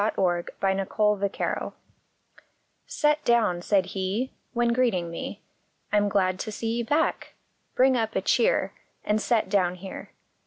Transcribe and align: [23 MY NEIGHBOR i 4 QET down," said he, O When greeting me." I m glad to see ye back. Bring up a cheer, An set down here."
[23 0.01 0.19
MY 0.19 0.19
NEIGHBOR 0.19 0.45
i 1.23 1.25
4 1.29 1.73
QET 2.89 3.23
down," 3.23 3.61
said 3.61 3.85
he, 3.85 4.31
O 4.33 4.37
When 4.53 4.69
greeting 4.73 5.11
me." 5.11 5.43
I 5.93 5.97
m 5.97 6.09
glad 6.09 6.39
to 6.39 6.51
see 6.51 6.77
ye 6.77 6.81
back. 6.81 7.35
Bring 7.75 7.95
up 7.95 8.15
a 8.15 8.21
cheer, 8.21 8.73
An 9.05 9.19
set 9.19 9.47
down 9.47 9.75
here." 9.75 10.09